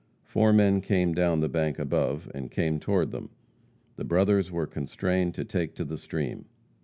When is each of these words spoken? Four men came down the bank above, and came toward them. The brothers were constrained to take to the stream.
Four 0.23 0.51
men 0.51 0.81
came 0.81 1.13
down 1.13 1.41
the 1.41 1.47
bank 1.47 1.77
above, 1.77 2.27
and 2.33 2.49
came 2.49 2.79
toward 2.79 3.11
them. 3.11 3.29
The 3.97 4.03
brothers 4.03 4.49
were 4.49 4.65
constrained 4.65 5.35
to 5.35 5.45
take 5.45 5.75
to 5.75 5.85
the 5.85 5.99
stream. 5.99 6.45